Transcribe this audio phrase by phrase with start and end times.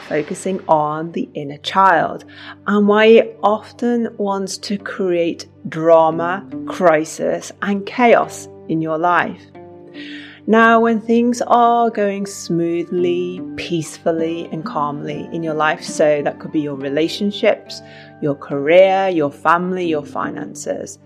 [0.00, 2.24] focusing on the inner child
[2.66, 9.42] and why it often wants to create drama, crisis, and chaos in your life.
[10.48, 16.52] Now, when things are going smoothly, peacefully, and calmly in your life, so that could
[16.52, 17.82] be your relationships,
[18.22, 21.00] your career, your family, your finances,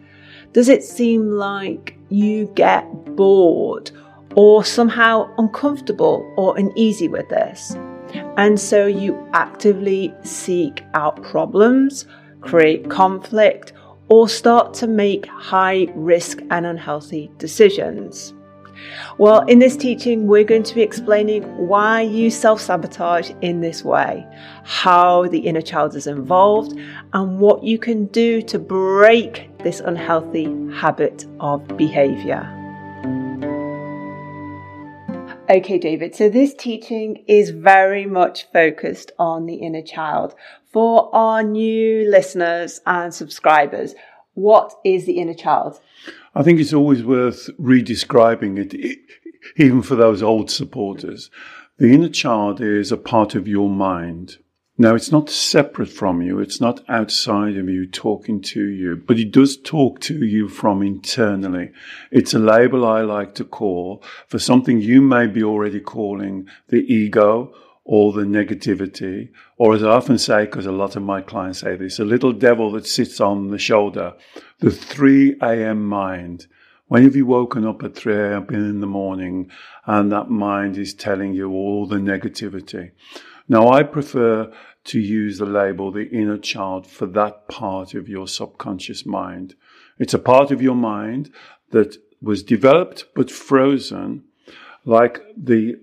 [0.53, 2.85] does it seem like you get
[3.17, 3.91] bored
[4.35, 7.75] or somehow uncomfortable or uneasy with this.
[8.37, 12.07] And so you actively seek out problems,
[12.41, 13.73] create conflict,
[14.09, 18.35] or start to make high risk and unhealthy decisions.
[19.19, 23.85] Well, in this teaching, we're going to be explaining why you self sabotage in this
[23.85, 24.27] way,
[24.65, 26.79] how the inner child is involved,
[27.13, 32.60] and what you can do to break this unhealthy habit of behavior.
[35.51, 36.15] Okay, David.
[36.15, 40.33] So this teaching is very much focused on the inner child.
[40.73, 43.97] For our new listeners and subscribers,
[44.35, 45.81] what is the inner child?
[46.37, 48.99] I think it's always worth redescribing it,
[49.57, 51.33] even for those old supporters.
[51.79, 54.39] The inner child is a part of your mind.
[54.81, 56.41] Now, it's not separate from you.
[56.41, 60.83] It's not outside of you talking to you, but it does talk to you from
[60.83, 61.73] internally.
[62.11, 66.79] It's a label I like to call for something you may be already calling the
[66.79, 67.53] ego
[67.85, 71.77] or the negativity, or as I often say, because a lot of my clients say
[71.77, 74.15] this, a little devil that sits on the shoulder,
[74.61, 75.85] the 3 a.m.
[75.85, 76.47] mind.
[76.87, 78.47] When have you woken up at 3 a.m.
[78.49, 79.51] in the morning
[79.85, 82.93] and that mind is telling you all the negativity?
[83.51, 84.53] Now, I prefer
[84.85, 89.55] to use the label the inner child for that part of your subconscious mind.
[89.99, 91.31] It's a part of your mind
[91.71, 94.25] that was developed but frozen
[94.85, 95.77] like the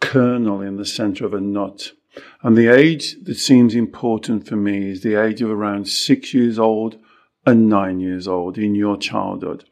[0.00, 1.92] kernel in the center of a nut.
[2.42, 6.58] And the age that seems important for me is the age of around six years
[6.58, 6.98] old
[7.44, 9.64] and nine years old in your childhood.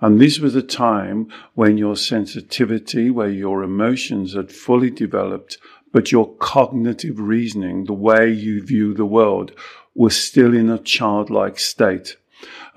[0.00, 5.58] And this was a time when your sensitivity, where your emotions had fully developed
[5.92, 9.52] but your cognitive reasoning, the way you view the world,
[9.94, 12.16] was still in a childlike state.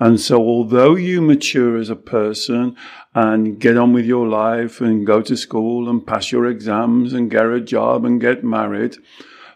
[0.00, 2.76] And so, although you mature as a person
[3.14, 7.30] and get on with your life and go to school and pass your exams and
[7.30, 8.96] get a job and get married,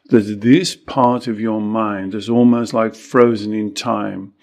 [0.08, 4.34] that this part of your mind is almost like frozen in time.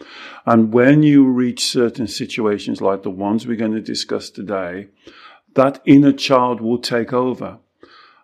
[0.45, 4.89] And when you reach certain situations like the ones we're going to discuss today,
[5.55, 7.59] that inner child will take over.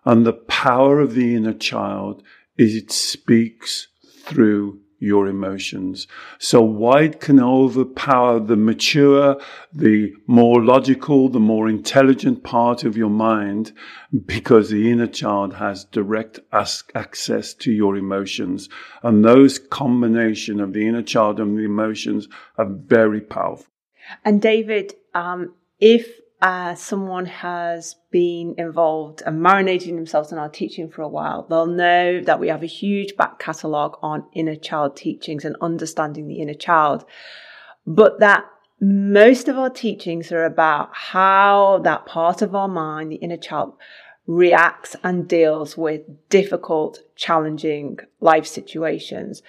[0.04, 2.22] And the power of the inner child
[2.56, 3.88] is it speaks
[4.22, 6.06] through your emotions.
[6.38, 9.40] So white can overpower the mature,
[9.72, 13.72] the more logical, the more intelligent part of your mind
[14.26, 18.68] because the inner child has direct access to your emotions.
[19.02, 22.28] And those combination of the inner child and the emotions
[22.58, 23.66] are very powerful.
[24.24, 30.88] And David, um, if uh, someone has been involved and marinating themselves in our teaching
[30.88, 34.96] for a while, they'll know that we have a huge back catalogue on inner child
[34.96, 37.04] teachings and understanding the inner child.
[37.86, 38.44] But that
[38.80, 43.74] most of our teachings are about how that part of our mind, the inner child,
[44.26, 49.42] reacts and deals with difficult, challenging life situations.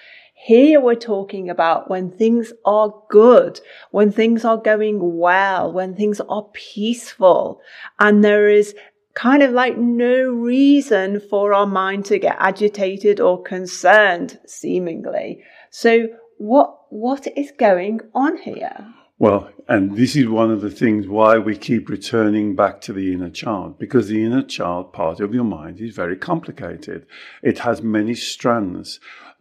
[0.44, 3.60] Here we're talking about when things are good,
[3.92, 7.60] when things are going well, when things are peaceful,
[8.00, 8.74] and there is
[9.14, 15.44] kind of like no reason for our mind to get agitated or concerned, seemingly.
[15.70, 16.08] So
[16.38, 18.92] what, what is going on here?
[19.20, 23.12] Well, and this is one of the things why we keep returning back to the
[23.12, 27.06] inner child, because the inner child part of your mind is very complicated.
[27.44, 28.98] It has many strands.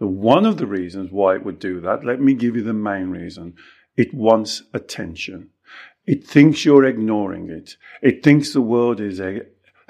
[0.08, 3.10] One of the reasons why it would do that, let me give you the main
[3.10, 3.54] reason.
[3.96, 5.50] It wants attention.
[6.08, 7.76] It thinks you're ignoring it.
[8.02, 9.42] It thinks the world is a,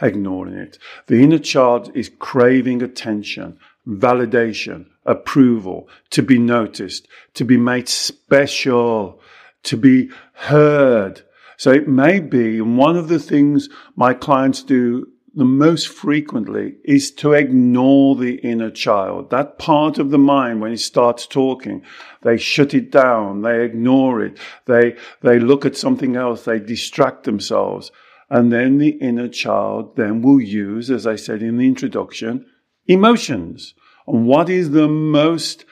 [0.02, 0.78] ignoring it.
[1.08, 9.22] The inner child is craving attention, validation, approval, to be noticed, to be made special,
[9.64, 11.22] to be heard.
[11.56, 17.12] So it may be, and one of the things my clients do most frequently is
[17.12, 19.30] to ignore the inner child.
[19.30, 21.84] That part of the mind, when it starts talking,
[22.22, 27.24] they shut it down, they ignore it, they, they look at something else, they distract
[27.24, 27.92] themselves.
[28.30, 32.46] And then the inner child then will use, as I said in the introduction,
[32.88, 33.74] emotions.
[34.08, 35.66] And what is the most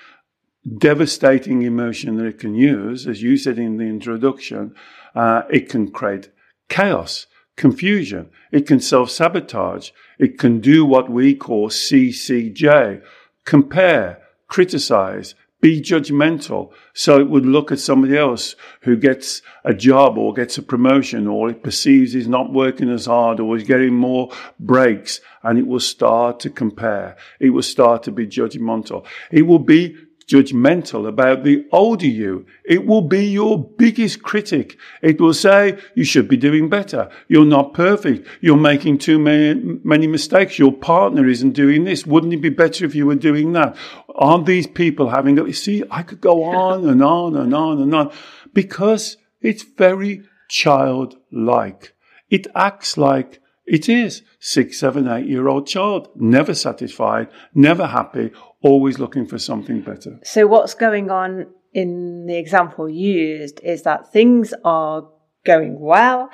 [0.78, 4.76] devastating emotion that it can use, as you said in the introduction,
[5.16, 6.30] uh, it can create
[6.70, 7.28] chaos
[7.60, 8.32] confusion.
[8.52, 9.92] It can self sabotage.
[10.18, 13.04] It can do what we call CCJ
[13.50, 16.72] compare, criticize, be judgmental.
[16.94, 21.28] So it would look at somebody else who gets a job or gets a promotion
[21.28, 25.68] or it perceives he's not working as hard or is getting more breaks and it
[25.68, 27.18] will start to compare.
[27.40, 29.06] It will start to be judgmental.
[29.32, 29.98] It will be
[30.30, 32.46] judgmental about the older you.
[32.64, 34.78] It will be your biggest critic.
[35.02, 37.10] It will say, you should be doing better.
[37.28, 38.28] You're not perfect.
[38.40, 40.60] You're making too many, many mistakes.
[40.60, 42.06] Your partner isn't doing this.
[42.06, 43.76] Wouldn't it be better if you were doing that?
[44.16, 47.96] Aren't these people having, you see, I could go on and on and on and
[47.96, 48.12] on
[48.54, 51.94] because it's very childlike.
[52.30, 58.32] It acts like it is six, seven, eight year old child, never satisfied, never happy,
[58.62, 60.20] always looking for something better.
[60.24, 65.08] So, what's going on in the example used is that things are
[65.46, 66.30] going well,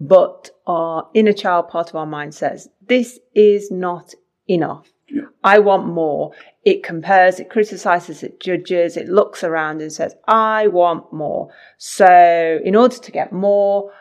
[0.00, 4.14] but our inner child part of our mind says, this is not
[4.48, 4.88] enough.
[5.08, 5.22] Yeah.
[5.42, 6.32] I want more.
[6.64, 11.50] It compares, it criticizes, it judges, it looks around and says, I want more.
[11.78, 13.92] So, in order to get more,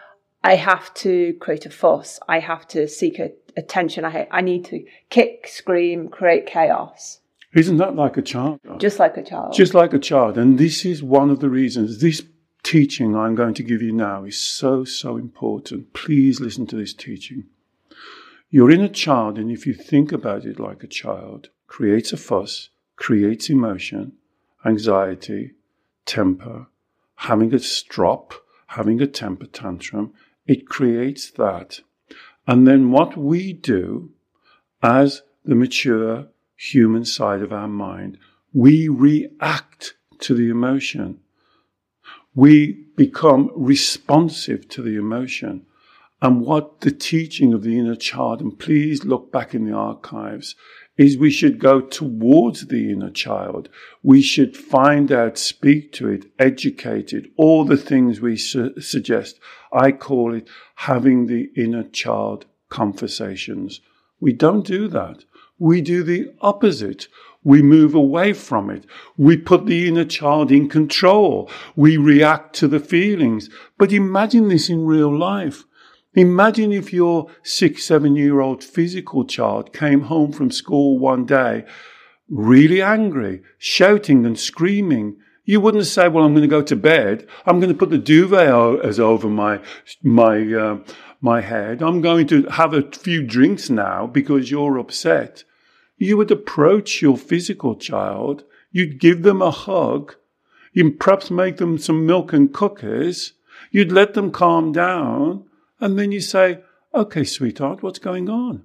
[0.44, 2.20] I have to create a fuss.
[2.28, 4.06] I have to seek a, attention.
[4.06, 7.20] I, I need to kick, scream, create chaos.
[7.54, 8.60] Isn't that like a child?
[8.78, 9.54] Just like a child.
[9.54, 10.38] Just like a child.
[10.38, 12.22] And this is one of the reasons this
[12.64, 15.94] teaching I'm going to give you now is so, so important.
[15.94, 17.46] Please listen to this teaching.
[18.50, 22.18] You're in a child, and if you think about it like a child, creates a
[22.18, 24.14] fuss, creates emotion,
[24.66, 25.54] anxiety,
[26.06, 26.68] temper,
[27.16, 28.34] having a strop,
[28.68, 30.14] having a temper tantrum,
[30.46, 31.80] it creates that.
[32.46, 34.12] And then what we do
[34.82, 38.18] as the mature human side of our mind,
[38.54, 41.20] we react to the emotion.
[42.36, 45.66] We become responsive to the emotion.
[46.22, 50.56] And what the teaching of the inner child, and please look back in the archives,
[50.98, 53.70] is we should go towards the inner child.
[54.02, 59.40] We should find out, speak to it, educate it, all the things we su- suggest.
[59.72, 63.80] I call it having the inner child conversations.
[64.20, 65.24] We don't do that.
[65.60, 67.08] We do the opposite.
[67.44, 68.86] We move away from it.
[69.16, 71.50] We put the inner child in control.
[71.76, 73.50] We react to the feelings.
[73.78, 75.64] But imagine this in real life.
[76.14, 81.66] Imagine if your six, seven year old physical child came home from school one day
[82.30, 85.18] really angry, shouting and screaming.
[85.46, 87.28] You wouldn't say, well, I'm going to go to bed.
[87.46, 89.62] I'm going to put the duvet as over my,
[90.04, 90.80] my, uh,
[91.22, 91.82] my head.
[91.82, 95.44] I'm going to have a few drinks now because you're upset.
[95.98, 98.44] You would approach your physical child.
[98.72, 100.16] You'd give them a hug.
[100.74, 103.34] You'd perhaps make them some milk and cookies.
[103.72, 105.46] You'd let them calm down
[105.80, 106.60] and then you say,
[106.94, 108.64] okay, sweetheart, what's going on?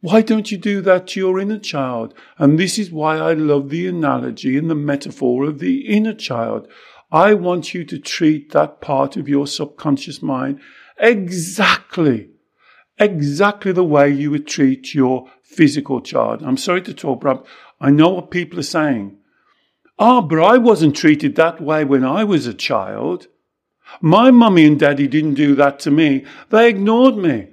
[0.00, 2.14] Why don't you do that to your inner child?
[2.38, 6.68] And this is why I love the analogy and the metaphor of the inner child.
[7.10, 10.60] I want you to treat that part of your subconscious mind
[10.98, 12.30] exactly,
[12.98, 16.42] exactly the way you would treat your physical child.
[16.42, 17.44] I'm sorry to talk, but
[17.80, 19.18] I know what people are saying.
[19.98, 23.28] Ah, oh, but I wasn't treated that way when I was a child.
[24.00, 26.24] My mummy and daddy didn't do that to me.
[26.50, 27.48] They ignored me.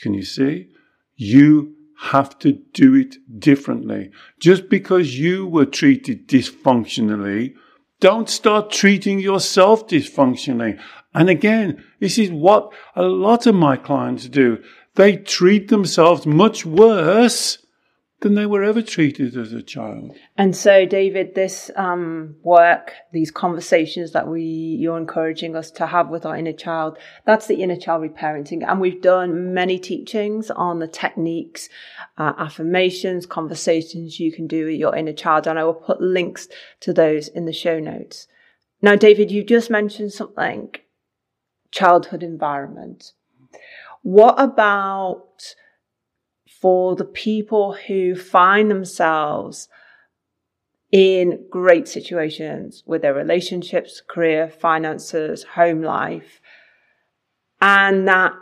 [0.00, 0.68] Can you see?
[1.16, 4.10] You have to do it differently.
[4.40, 7.54] Just because you were treated dysfunctionally,
[8.00, 10.80] don't start treating yourself dysfunctionally.
[11.14, 14.62] And again, this is what a lot of my clients do.
[14.94, 17.58] They treat themselves much worse
[18.20, 20.14] than they were ever treated as a child.
[20.36, 26.10] And so, David, this um, work, these conversations that we you're encouraging us to have
[26.10, 28.62] with our inner child, that's the inner child reparenting.
[28.66, 31.68] And we've done many teachings on the techniques,
[32.18, 36.48] uh, affirmations, conversations you can do with your inner child, and I will put links
[36.80, 38.28] to those in the show notes.
[38.82, 40.72] Now, David, you just mentioned something
[41.70, 43.12] childhood environment.
[44.02, 45.54] What about
[46.60, 49.68] for the people who find themselves
[50.92, 56.40] in great situations with their relationships, career, finances, home life,
[57.60, 58.32] and that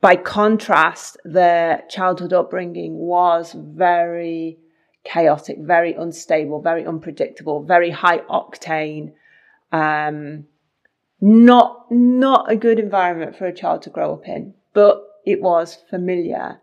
[0.00, 4.58] by contrast, their childhood upbringing was very
[5.04, 9.12] chaotic, very unstable, very unpredictable, very high octane.
[9.72, 10.46] Um,
[11.20, 15.78] not, not a good environment for a child to grow up in, but it was
[15.88, 16.60] familiar.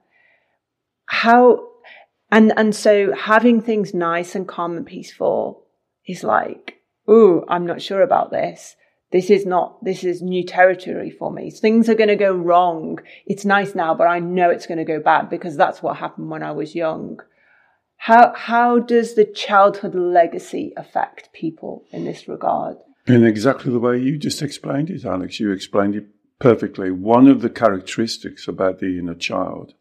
[1.06, 1.68] How,
[2.32, 5.64] and, and so having things nice and calm and peaceful
[6.08, 8.76] is like, ooh, I'm not sure about this.
[9.12, 11.50] This is not, this is new territory for me.
[11.50, 13.00] Things are going to go wrong.
[13.26, 16.30] It's nice now, but I know it's going to go bad because that's what happened
[16.30, 17.22] when I was young.
[17.96, 22.78] How, how does the childhood legacy affect people in this regard?
[23.08, 25.40] In exactly the way you just explained it, Alex.
[25.40, 26.08] You explained it
[26.40, 26.92] perfectly.
[26.92, 29.76] One of the characteristics about the inner child,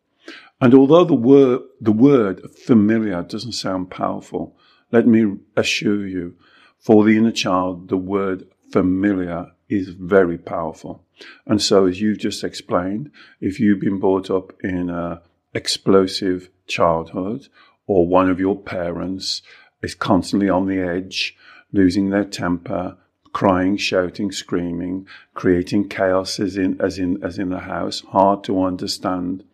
[0.60, 4.56] and although the word, the word familiar doesn't sound powerful,
[4.92, 6.36] let me assure you,
[6.78, 11.04] for the inner child, the word familiar is very powerful.
[11.46, 17.48] And so, as you've just explained, if you've been brought up in a explosive childhood,
[17.88, 19.42] or one of your parents
[19.82, 21.36] is constantly on the edge,
[21.72, 22.96] losing their temper,
[23.36, 28.62] crying, shouting, screaming, creating chaos as in as in as in the house, hard to
[28.62, 29.44] understand.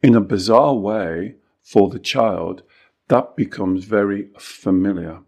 [0.00, 2.62] In a bizarre way, for the child,
[3.08, 5.18] that becomes very familiar.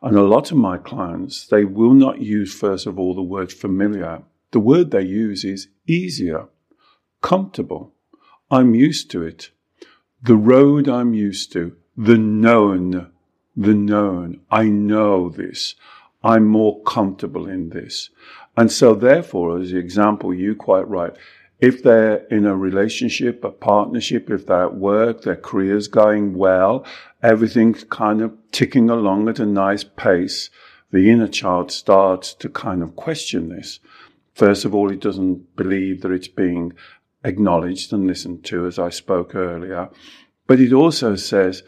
[0.00, 3.52] And a lot of my clients, they will not use, first of all, the word
[3.52, 4.22] familiar.
[4.52, 6.46] The word they use is easier,
[7.20, 7.94] comfortable.
[8.48, 9.50] I'm used to it.
[10.22, 13.10] The road I'm used to, the known,
[13.56, 14.40] the known.
[14.52, 15.74] I know this.
[16.28, 18.10] I'm more comfortable in this.
[18.54, 21.14] And so therefore, as the example, you quite right.
[21.58, 26.84] If they're in a relationship, a partnership, if they're at work, their career's going well,
[27.22, 30.50] everything's kind of ticking along at a nice pace,
[30.90, 33.80] the inner child starts to kind of question this.
[34.34, 36.74] First of all, it doesn't believe that it's being
[37.24, 39.88] acknowledged and listened to, as I spoke earlier.
[40.46, 41.62] But it also says,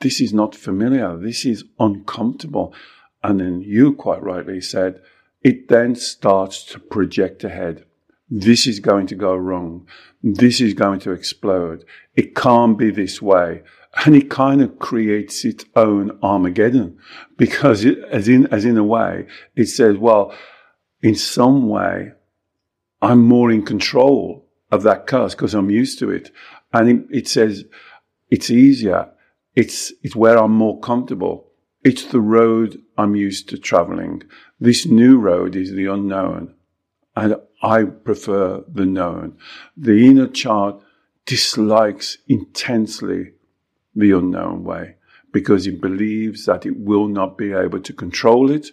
[0.00, 1.16] this is not familiar.
[1.16, 2.74] This is uncomfortable.
[3.24, 5.00] And then you quite rightly said,
[5.42, 7.86] it then starts to project ahead.
[8.30, 9.88] This is going to go wrong.
[10.22, 11.86] This is going to explode.
[12.14, 13.62] It can't be this way.
[14.04, 16.98] And it kind of creates its own Armageddon
[17.38, 19.26] because it, as in, as in a way,
[19.56, 20.34] it says, well,
[21.00, 22.12] in some way,
[23.00, 26.30] I'm more in control of that curse because I'm used to it.
[26.74, 27.64] And it, it says
[28.30, 29.10] it's easier.
[29.54, 31.52] It's, it's where I'm more comfortable.
[31.84, 34.22] It's the road I'm used to traveling.
[34.58, 36.54] This new road is the unknown.
[37.14, 39.36] And I prefer the known.
[39.76, 40.82] The inner child
[41.26, 43.32] dislikes intensely
[43.94, 44.96] the unknown way
[45.30, 48.68] because it believes that it will not be able to control it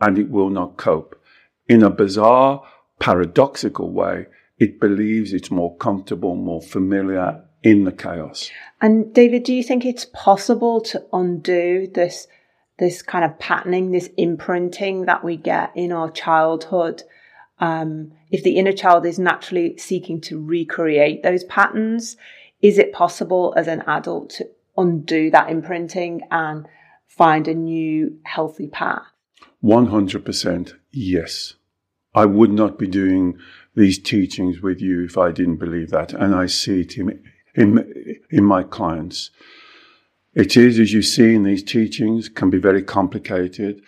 [0.00, 1.20] and it will not cope.
[1.68, 2.64] In a bizarre,
[2.98, 4.26] paradoxical way,
[4.58, 8.50] it believes it's more comfortable, more familiar in the chaos.
[8.80, 12.26] And David, do you think it's possible to undo this
[12.78, 17.02] this kind of patterning, this imprinting that we get in our childhood?
[17.60, 22.16] Um, if the inner child is naturally seeking to recreate those patterns,
[22.62, 26.66] is it possible as an adult to undo that imprinting and
[27.06, 29.02] find a new healthy path?
[29.62, 31.54] 100% yes.
[32.14, 33.38] I would not be doing
[33.74, 36.12] these teachings with you if I didn't believe that.
[36.12, 37.22] And I see it in,
[37.54, 39.30] in, in my clients.
[40.38, 43.82] It is, as you see in these teachings, can be very complicated.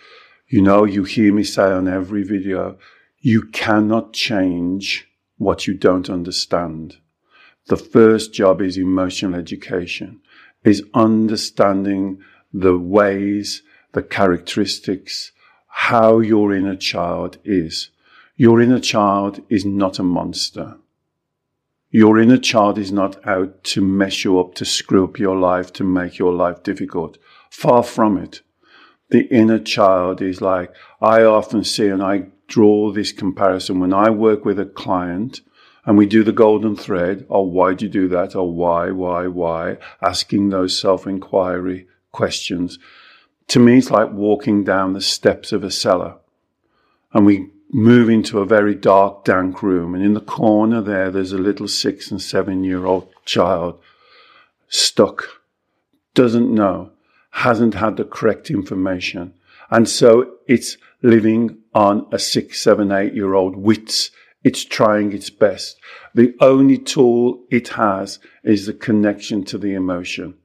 [0.49, 2.77] You know, you hear me say on every video,
[3.19, 6.97] you cannot change what you don't understand.
[7.67, 10.19] The first job is emotional education,
[10.65, 12.19] is understanding
[12.51, 15.31] the ways, the characteristics,
[15.69, 17.91] how your inner child is.
[18.35, 20.75] Your inner child is not a monster.
[21.91, 25.73] Your inner child is not out to mess you up, to screw up your life,
[25.73, 27.17] to make your life difficult.
[27.49, 28.41] Far from it.
[29.09, 34.09] The inner child is like, I often see and I draw this comparison when I
[34.09, 35.41] work with a client
[35.85, 37.25] and we do the golden thread.
[37.29, 38.37] Oh, why do you do that?
[38.37, 39.77] Oh, why, why, why?
[40.01, 42.79] Asking those self inquiry questions.
[43.49, 46.15] To me, it's like walking down the steps of a cellar
[47.13, 49.95] and we move into a very dark, dank room.
[49.95, 53.79] And in the corner there, there's a little six and seven year old child
[54.67, 55.27] stuck,
[56.13, 56.91] doesn't know,
[57.31, 59.33] hasn't had the correct information.
[59.69, 64.11] And so it's living on a six, seven, eight year old wits.
[64.43, 65.79] It's trying its best.
[66.13, 70.35] The only tool it has is the connection to the emotion.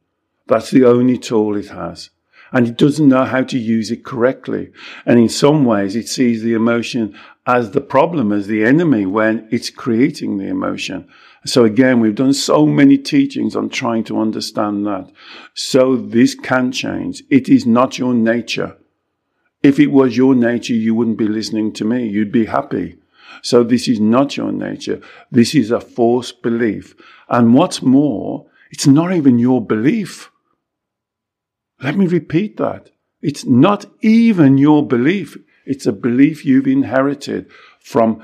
[0.47, 2.11] That's the only tool it has.
[2.53, 4.73] And it doesn't know how to use it correctly.
[5.05, 9.49] And in some ways, it sees the emotion as the problem, as the enemy when
[9.51, 11.09] it's creating the emotion.
[11.45, 15.13] So again, we've done so many teachings on trying to understand that.
[15.55, 17.23] So this can change.
[17.31, 18.77] It is not your nature.
[19.63, 22.07] If it was your nature, you wouldn't be listening to me.
[22.09, 22.99] You'd be happy.
[23.43, 25.01] So this is not your nature.
[25.31, 26.97] This is a false belief.
[27.29, 30.31] And what's more, it's not even your belief.
[31.83, 32.91] Let me repeat that.
[33.23, 35.37] It's not even your belief.
[35.65, 38.23] It's a belief you've inherited from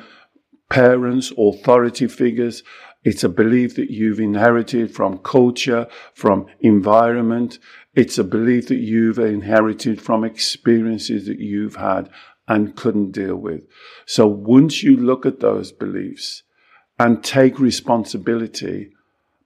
[0.70, 2.62] parents, authority figures.
[3.04, 7.58] It's a belief that you've inherited from culture, from environment.
[7.94, 12.08] It's a belief that you've inherited from experiences that you've had
[12.48, 13.66] and couldn't deal with.
[14.06, 16.42] So once you look at those beliefs
[16.98, 18.92] and take responsibility,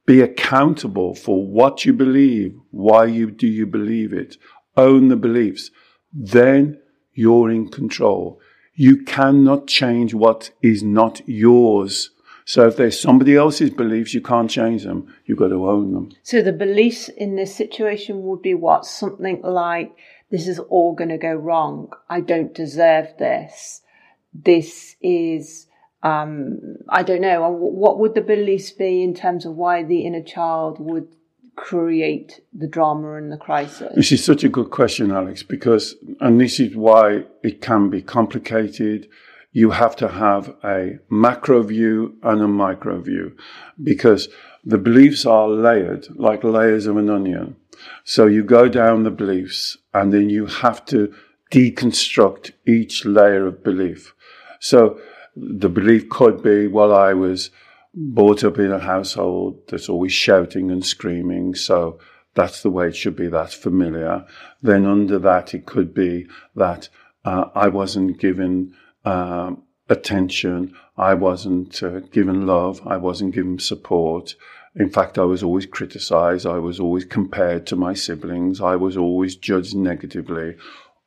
[0.07, 4.37] be accountable for what you believe, why you do you believe it,
[4.77, 5.71] own the beliefs,
[6.13, 6.81] then
[7.13, 8.41] you're in control.
[8.75, 12.11] You cannot change what is not yours.
[12.45, 15.13] So if there's somebody else's beliefs, you can't change them.
[15.25, 16.13] You've got to own them.
[16.23, 18.85] So the beliefs in this situation would be what?
[18.85, 19.93] Something like,
[20.31, 21.91] this is all going to go wrong.
[22.09, 23.83] I don't deserve this.
[24.33, 25.66] This is,
[26.07, 27.51] um, I don't know.
[27.51, 31.09] What would the beliefs be in terms of why the inner child would
[31.57, 33.93] create the drama and the crisis?
[33.95, 38.03] This is such a good question, Alex, because, and this is why it can be
[38.03, 39.09] complicated
[39.57, 43.35] you have to have a macro view and a micro view
[43.83, 44.29] because
[44.63, 47.57] the beliefs are layered like layers of an onion.
[48.05, 51.11] So you go down the beliefs and then you have to
[51.51, 54.15] deconstruct each layer of belief.
[54.61, 55.01] So
[55.37, 57.51] the belief could be, well, I was
[57.95, 61.55] brought up in a household that's always shouting and screaming.
[61.55, 61.99] So
[62.35, 63.29] that's the way it should be.
[63.29, 64.27] That's familiar.
[64.63, 66.89] Then under that, it could be that
[67.25, 68.75] uh, I wasn't given
[69.05, 69.53] uh,
[69.89, 70.75] attention.
[70.97, 72.81] I wasn't uh, given love.
[72.87, 74.35] I wasn't given support.
[74.75, 76.47] In fact, I was always criticized.
[76.47, 78.61] I was always compared to my siblings.
[78.61, 80.57] I was always judged negatively.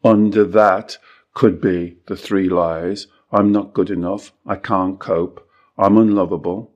[0.03, 0.97] Under that
[1.35, 3.07] could be the three lies.
[3.31, 4.33] I'm not good enough.
[4.45, 5.47] I can't cope.
[5.77, 6.73] I'm unlovable.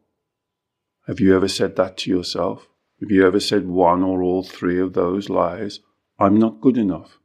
[1.08, 2.68] Have you ever said that to yourself?
[3.02, 5.80] Have you ever said one or all three of those lies?
[6.20, 7.18] I'm not good enough.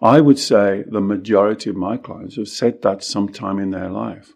[0.00, 4.32] I would say the majority of my clients have said that sometime in their life.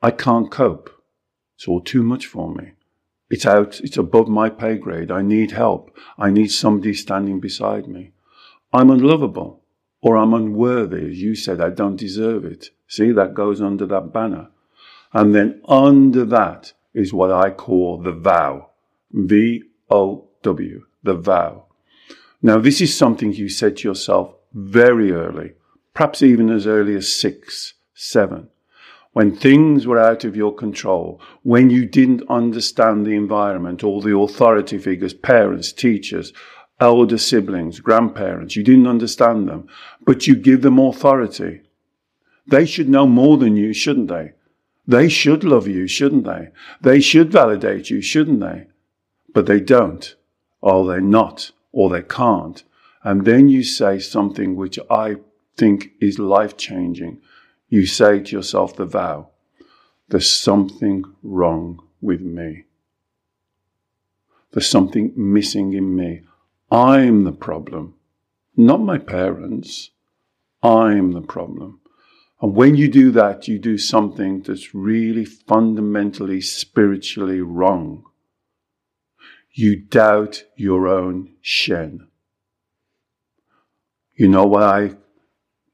[0.00, 0.90] I can't cope.
[1.56, 2.72] It's all too much for me.
[3.30, 5.10] It's out, it's above my pay grade.
[5.10, 5.94] I need help.
[6.16, 8.12] I need somebody standing beside me.
[8.72, 9.57] I'm unlovable
[10.00, 11.10] or I'm unworthy.
[11.10, 12.70] As you said, I don't deserve it.
[12.86, 14.48] See, that goes under that banner.
[15.12, 18.70] And then under that is what I call the vow.
[19.12, 21.64] V O W, the vow.
[22.42, 25.54] Now, this is something you said to yourself very early,
[25.94, 28.48] perhaps even as early as six, seven,
[29.12, 34.16] when things were out of your control, when you didn't understand the environment, all the
[34.16, 36.32] authority figures, parents, teachers,
[36.80, 39.68] elder siblings, grandparents, you didn't understand them,
[40.04, 41.62] but you give them authority.
[42.46, 44.32] They should know more than you, shouldn't they?
[44.86, 46.48] They should love you, shouldn't they?
[46.80, 48.68] They should validate you, shouldn't they?
[49.34, 50.14] But they don't,
[50.60, 52.62] or they're not, or they can't,
[53.02, 55.16] and then you say something which I
[55.56, 57.20] think is life changing.
[57.68, 59.28] You say to yourself the vow,
[60.08, 62.64] there's something wrong with me.
[64.52, 66.22] There's something missing in me.
[66.70, 67.94] I'm the problem,
[68.56, 69.90] not my parents.
[70.62, 71.80] I'm the problem.
[72.40, 78.04] And when you do that, you do something that's really fundamentally spiritually wrong.
[79.50, 82.08] You doubt your own Shen.
[84.14, 84.96] You know what I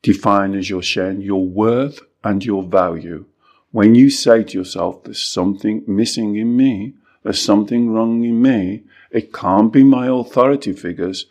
[0.02, 1.20] define as your Shen?
[1.20, 3.26] Your worth and your value.
[3.70, 6.94] When you say to yourself, there's something missing in me,
[7.24, 11.26] there's something wrong in me, it can't be my authority figures,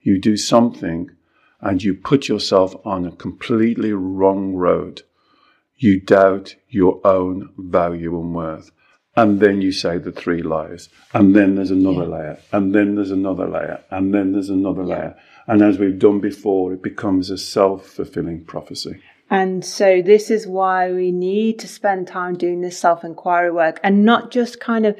[0.00, 1.10] you do something
[1.60, 5.02] and you put yourself on a completely wrong road.
[5.76, 8.70] You doubt your own value and worth.
[9.16, 10.88] And then you say the three lies.
[11.12, 12.16] And then there's another yeah.
[12.16, 12.38] layer.
[12.52, 13.82] And then there's another layer.
[13.90, 14.94] And then there's another yeah.
[14.94, 15.16] layer.
[15.48, 19.00] And as we've done before, it becomes a self fulfilling prophecy.
[19.30, 23.80] And so this is why we need to spend time doing this self inquiry work
[23.82, 24.96] and not just kind of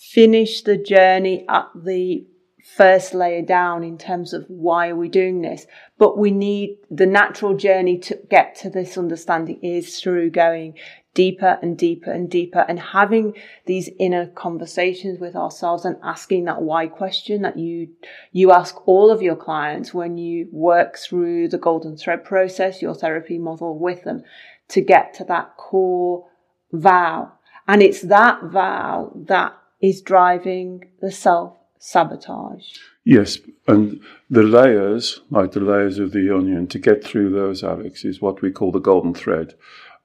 [0.00, 2.26] finish the journey at the
[2.74, 5.66] first layer down in terms of why are we doing this,
[5.98, 10.74] but we need the natural journey to get to this understanding is through going
[11.12, 13.34] deeper and deeper and deeper and having
[13.66, 17.88] these inner conversations with ourselves and asking that why question that you
[18.30, 22.94] you ask all of your clients when you work through the golden thread process your
[22.94, 24.22] therapy model with them
[24.68, 26.24] to get to that core
[26.72, 27.32] vow.
[27.66, 35.52] And it's that vow that is driving the self sabotage Yes, and the layers, like
[35.52, 38.78] the layers of the onion, to get through those, Alex, is what we call the
[38.78, 39.54] golden thread.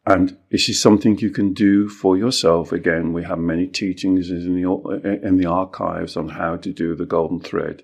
[0.07, 2.71] And this is something you can do for yourself.
[2.71, 7.05] Again, we have many teachings in the, in the archives on how to do the
[7.05, 7.83] golden thread.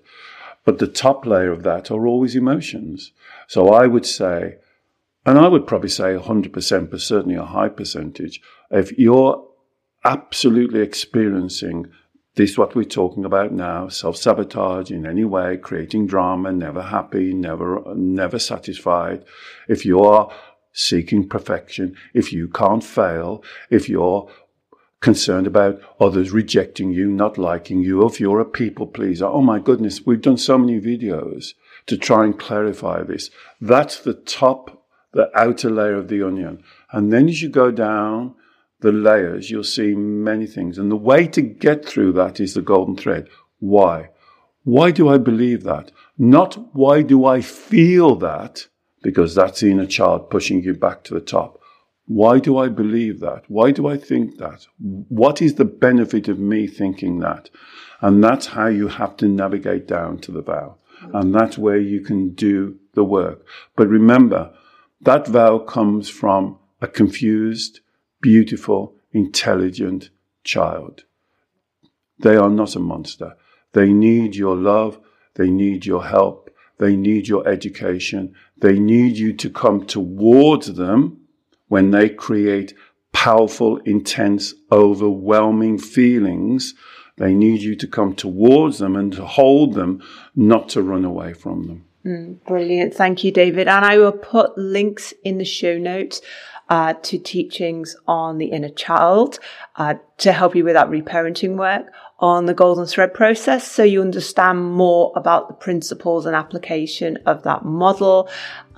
[0.64, 3.12] But the top layer of that are always emotions.
[3.48, 4.56] So I would say,
[5.26, 9.44] and I would probably say 100%, but certainly a high percentage, if you're
[10.04, 11.86] absolutely experiencing
[12.34, 17.82] this what we're talking about now, self-sabotage in any way, creating drama, never happy, never,
[17.94, 19.22] never satisfied.
[19.68, 20.32] If you are
[20.72, 24.30] seeking perfection, if you can't fail, if you're
[25.00, 29.26] concerned about others rejecting you, not liking you, if you're a people pleaser.
[29.26, 31.52] Oh my goodness, we've done so many videos
[31.86, 33.30] to try and clarify this.
[33.60, 36.62] That's the top, the outer layer of the onion.
[36.92, 38.36] And then as you go down
[38.82, 40.78] the layers, you'll see many things.
[40.78, 43.28] And the way to get through that is the golden thread.
[43.58, 44.10] Why?
[44.64, 45.90] Why do I believe that?
[46.18, 48.68] Not why do I feel that?
[49.02, 51.60] because that's the inner child pushing you back to the top.
[52.06, 53.44] Why do I believe that?
[53.48, 54.66] Why do I think that?
[54.78, 57.50] What is the benefit of me thinking that?
[58.00, 60.76] And that's how you have to navigate down to the vow.
[61.12, 63.46] And that's where you can do the work.
[63.76, 64.52] But remember,
[65.00, 67.80] that vow comes from a confused,
[68.22, 70.08] beautiful, intelligent
[70.44, 71.04] child.
[72.18, 73.36] They are not a monster.
[73.72, 74.98] They need your love.
[75.34, 76.50] They need your help.
[76.78, 78.34] They need your education.
[78.56, 81.26] They need you to come towards them
[81.68, 82.74] when they create
[83.12, 86.74] powerful, intense, overwhelming feelings.
[87.18, 90.02] They need you to come towards them and to hold them,
[90.34, 91.84] not to run away from them.
[92.04, 92.94] Mm, brilliant.
[92.94, 93.68] Thank you, David.
[93.68, 96.20] And I will put links in the show notes
[96.68, 99.38] uh, to teachings on the inner child
[99.76, 104.00] uh, to help you with that reparenting work on the golden thread process so you
[104.00, 108.28] understand more about the principles and application of that model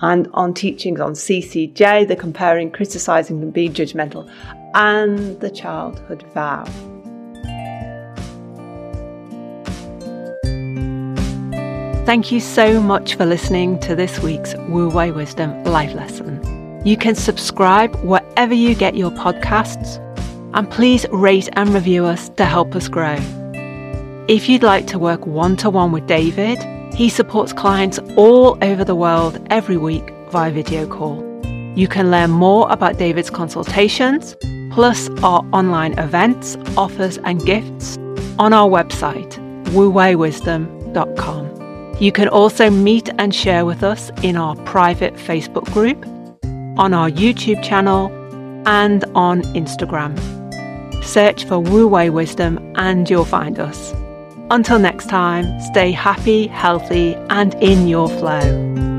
[0.01, 4.29] and on teachings on CCJ, the comparing, criticizing and being judgmental
[4.73, 6.65] and the childhood vow.
[12.05, 16.39] Thank you so much for listening to this week's Wu Wei Wisdom Life Lesson.
[16.85, 19.97] You can subscribe wherever you get your podcasts,
[20.53, 23.17] and please rate and review us to help us grow.
[24.27, 26.59] If you'd like to work one to one with David,
[26.93, 31.17] he supports clients all over the world every week via video call.
[31.75, 34.37] You can learn more about David's consultations,
[34.71, 37.97] plus our online events, offers, and gifts
[38.37, 39.33] on our website,
[39.73, 41.44] wuweiwisdom.com.
[41.99, 46.05] You can also meet and share with us in our private Facebook group
[46.77, 48.11] on our YouTube channel,
[48.67, 50.13] and on Instagram.
[51.03, 53.93] Search for Wu Wei Wisdom and you'll find us.
[54.49, 58.94] Until next time, stay happy, healthy, and in your flow.